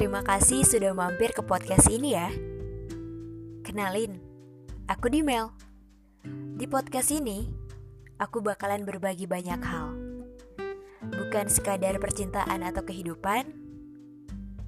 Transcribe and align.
Terima 0.00 0.22
kasih 0.22 0.62
sudah 0.62 0.94
mampir 0.94 1.34
ke 1.34 1.42
podcast 1.42 1.90
ini 1.90 2.14
ya. 2.14 2.30
Kenalin, 3.66 4.22
aku 4.86 5.10
Dimel. 5.10 5.50
Di 6.54 6.70
podcast 6.70 7.10
ini, 7.10 7.50
aku 8.16 8.38
bakalan 8.38 8.86
berbagi 8.86 9.26
banyak 9.26 9.60
hal. 9.60 9.92
Bukan 11.02 11.50
sekadar 11.50 11.98
percintaan 11.98 12.62
atau 12.62 12.86
kehidupan, 12.86 13.50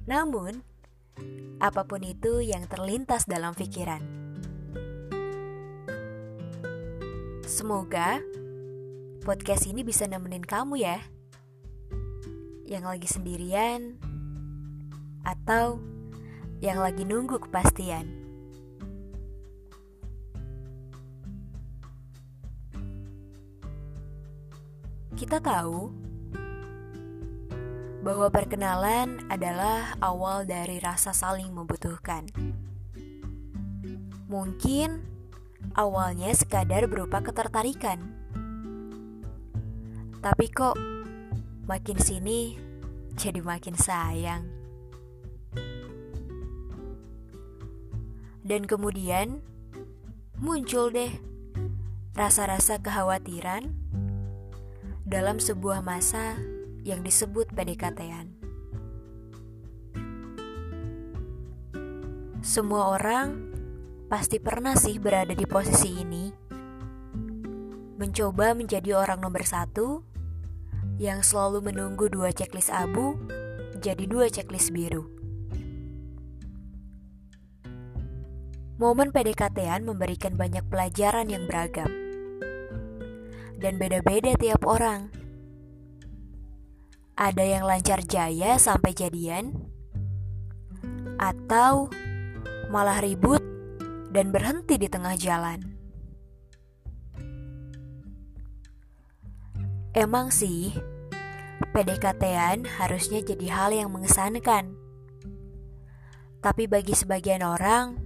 namun 0.03 0.61
apa 1.63 1.87
pun 1.87 2.03
itu 2.03 2.43
yang 2.43 2.67
terlintas 2.67 3.23
dalam 3.23 3.55
pikiran. 3.55 4.03
Semoga 7.47 8.19
podcast 9.23 9.65
ini 9.65 9.81
bisa 9.87 10.05
nemenin 10.05 10.43
kamu 10.43 10.81
ya. 10.81 10.99
Yang 12.73 12.85
lagi 12.89 13.05
sendirian 13.05 14.01
atau 15.21 15.77
yang 16.57 16.81
lagi 16.81 17.05
nunggu 17.05 17.37
kepastian. 17.37 18.09
Kita 25.13 25.37
tahu 25.37 25.93
bahwa 28.01 28.33
perkenalan 28.33 29.21
adalah 29.29 29.93
awal 30.01 30.49
dari 30.49 30.81
rasa 30.81 31.13
saling 31.13 31.53
membutuhkan. 31.53 32.25
Mungkin 34.25 34.97
awalnya 35.77 36.33
sekadar 36.33 36.89
berupa 36.89 37.21
ketertarikan, 37.21 38.01
tapi 40.25 40.49
kok 40.49 40.92
makin 41.63 41.95
sini 41.95 42.59
jadi 43.15 43.39
makin 43.39 43.79
sayang. 43.79 44.43
Dan 48.43 48.67
kemudian 48.67 49.39
muncul 50.35 50.91
deh 50.91 51.15
rasa-rasa 52.11 52.83
kekhawatiran 52.83 53.71
dalam 55.07 55.39
sebuah 55.39 55.79
masa 55.79 56.35
yang 56.83 56.99
disebut 56.99 57.47
PDKT-an. 57.55 58.27
Semua 62.43 62.91
orang 62.99 63.55
pasti 64.11 64.35
pernah 64.43 64.75
sih 64.75 64.99
berada 64.99 65.31
di 65.31 65.47
posisi 65.47 66.03
ini, 66.03 66.27
mencoba 67.95 68.51
menjadi 68.51 68.99
orang 68.99 69.23
nomor 69.23 69.47
satu 69.47 70.12
yang 71.03 71.19
selalu 71.19 71.67
menunggu 71.67 72.07
dua 72.07 72.31
checklist 72.31 72.71
abu 72.71 73.19
jadi 73.83 74.07
dua 74.07 74.31
checklist 74.31 74.71
biru. 74.71 75.03
Momen 78.79 79.11
PDKT-an 79.11 79.83
memberikan 79.83 80.39
banyak 80.39 80.63
pelajaran 80.71 81.27
yang 81.27 81.43
beragam. 81.43 81.91
Dan 83.59 83.75
beda-beda 83.75 84.31
tiap 84.39 84.63
orang. 84.63 85.11
Ada 87.19 87.43
yang 87.43 87.63
lancar 87.67 88.01
jaya 88.07 88.55
sampai 88.55 88.95
jadian, 88.95 89.53
atau 91.21 91.91
malah 92.73 92.97
ribut 93.03 93.43
dan 94.09 94.33
berhenti 94.33 94.81
di 94.81 94.89
tengah 94.89 95.13
jalan. 95.19 95.61
Emang 99.93 100.33
sih, 100.33 100.73
PDKT-an 101.61 102.65
harusnya 102.65 103.21
jadi 103.21 103.47
hal 103.53 103.69
yang 103.73 103.93
mengesankan. 103.93 104.73
Tapi 106.43 106.67
bagi 106.67 106.97
sebagian 106.97 107.45
orang, 107.45 108.01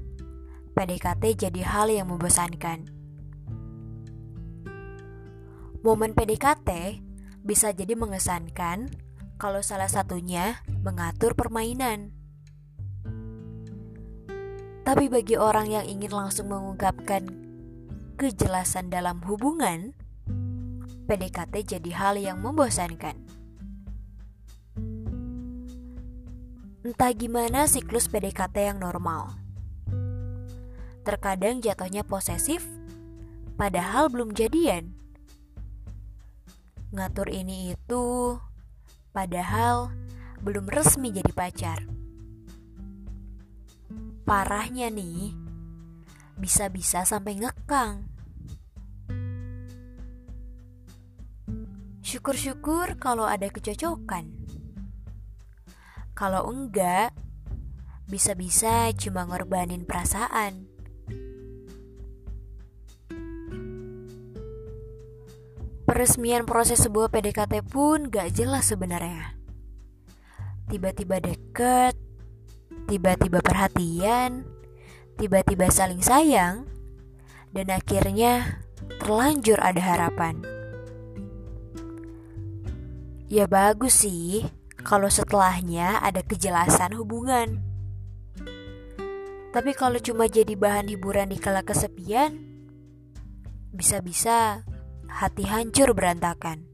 PDKT 0.77 1.49
jadi 1.49 1.61
hal 1.65 1.89
yang 1.89 2.11
membosankan. 2.13 2.85
Momen 5.81 6.11
PDKT 6.13 7.01
bisa 7.41 7.71
jadi 7.71 7.95
mengesankan 7.95 8.91
kalau 9.41 9.63
salah 9.63 9.89
satunya 9.89 10.61
mengatur 10.83 11.33
permainan. 11.33 12.11
Tapi 14.87 15.11
bagi 15.11 15.35
orang 15.35 15.67
yang 15.67 15.83
ingin 15.83 16.15
langsung 16.15 16.47
mengungkapkan 16.47 17.27
kejelasan 18.15 18.87
dalam 18.87 19.19
hubungan, 19.27 19.91
PDKT 21.11 21.75
jadi 21.77 21.91
hal 21.91 22.15
yang 22.15 22.39
membosankan. 22.39 23.26
Entah 26.87 27.11
gimana 27.11 27.67
siklus 27.67 28.07
PDKT 28.07 28.71
yang 28.71 28.79
normal 28.79 29.35
terkadang 31.07 31.63
jatuhnya 31.63 32.03
posesif, 32.03 32.63
padahal 33.55 34.11
belum 34.11 34.35
jadian. 34.35 34.91
Ngatur 36.91 37.31
ini 37.31 37.71
itu, 37.71 38.35
padahal 39.15 39.87
belum 40.43 40.67
resmi 40.67 41.15
jadi 41.15 41.31
pacar. 41.31 41.87
Parahnya 44.27 44.91
nih, 44.91 45.31
bisa-bisa 46.35 47.07
sampai 47.07 47.39
ngekang. 47.39 48.03
Syukur-syukur 52.03 52.99
kalau 52.99 53.23
ada 53.23 53.47
kecocokan. 53.47 54.31
Kalau 56.17 56.49
enggak, 56.49 57.13
bisa-bisa 58.09 58.89
cuma 58.97 59.29
ngorbanin 59.29 59.85
perasaan. 59.85 60.65
Peresmian 65.85 66.49
proses 66.49 66.81
sebuah 66.81 67.13
PDKT 67.13 67.61
pun 67.69 68.09
gak 68.09 68.33
jelas 68.33 68.65
sebenarnya. 68.65 69.37
Tiba-tiba 70.73 71.21
deket, 71.21 71.93
tiba-tiba 72.89 73.37
perhatian, 73.37 74.41
tiba-tiba 75.21 75.69
saling 75.69 76.01
sayang, 76.01 76.65
dan 77.53 77.69
akhirnya 77.69 78.65
terlanjur 79.05 79.61
ada 79.61 79.85
harapan. 79.85 80.41
Ya 83.29 83.45
bagus 83.45 84.01
sih 84.01 84.56
kalau 84.81 85.09
setelahnya 85.09 86.01
ada 86.01 86.21
kejelasan 86.21 86.93
hubungan. 86.97 87.61
Tapi 89.55 89.71
kalau 89.73 89.97
cuma 89.97 90.29
jadi 90.29 90.53
bahan 90.53 90.91
hiburan 90.91 91.33
di 91.33 91.39
kala 91.41 91.65
kesepian, 91.65 92.37
bisa-bisa 93.73 94.61
hati 95.09 95.47
hancur 95.49 95.97
berantakan. 95.97 96.67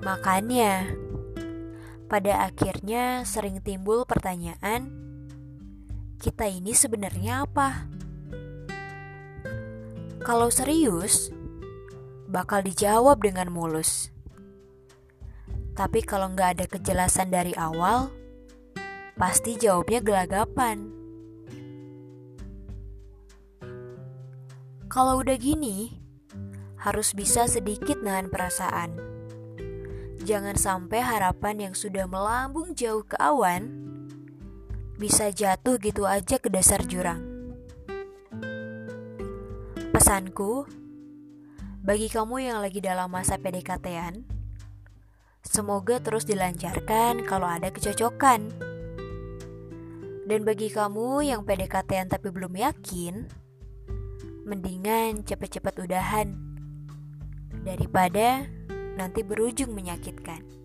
Makanya, 0.00 0.88
pada 2.08 2.48
akhirnya 2.48 3.28
sering 3.28 3.60
timbul 3.60 4.08
pertanyaan, 4.08 4.88
kita 6.16 6.48
ini 6.48 6.72
sebenarnya 6.72 7.44
apa? 7.44 7.84
Kalau 10.24 10.48
serius, 10.48 11.28
bakal 12.28 12.64
dijawab 12.64 13.20
dengan 13.20 13.52
mulus. 13.52 14.08
Tapi 15.74 16.00
kalau 16.02 16.32
nggak 16.34 16.50
ada 16.58 16.64
kejelasan 16.66 17.30
dari 17.30 17.54
awal, 17.54 18.10
pasti 19.14 19.56
jawabnya 19.56 20.00
gelagapan. 20.02 20.90
Kalau 24.90 25.22
udah 25.22 25.38
gini, 25.38 25.94
harus 26.80 27.14
bisa 27.14 27.46
sedikit 27.46 28.00
nahan 28.02 28.32
perasaan. 28.32 28.96
Jangan 30.24 30.56
sampai 30.58 31.00
harapan 31.00 31.70
yang 31.70 31.74
sudah 31.78 32.04
melambung 32.10 32.74
jauh 32.76 33.06
ke 33.06 33.16
awan 33.20 33.90
bisa 35.00 35.32
jatuh 35.32 35.80
gitu 35.80 36.04
aja 36.04 36.36
ke 36.36 36.52
dasar 36.52 36.84
jurang. 36.84 37.24
Pesanku, 39.96 40.68
bagi 41.80 42.12
kamu 42.12 42.52
yang 42.52 42.60
lagi 42.60 42.84
dalam 42.84 43.08
masa 43.08 43.40
PDKT-an, 43.40 44.39
semoga 45.44 45.98
terus 46.02 46.28
dilancarkan 46.28 47.24
kalau 47.24 47.48
ada 47.48 47.72
kecocokan. 47.72 48.52
Dan 50.30 50.46
bagi 50.46 50.70
kamu 50.70 51.26
yang 51.26 51.42
PDKT-an 51.42 52.06
tapi 52.06 52.30
belum 52.30 52.54
yakin, 52.54 53.26
mendingan 54.46 55.26
cepet-cepet 55.26 55.74
udahan 55.82 56.38
daripada 57.66 58.46
nanti 58.94 59.26
berujung 59.26 59.74
menyakitkan. 59.74 60.59